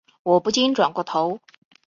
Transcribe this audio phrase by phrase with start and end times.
[0.23, 1.39] 我不禁转过头